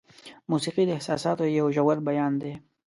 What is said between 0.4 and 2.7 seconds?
موسیقي د احساساتو یو ژور بیان دی.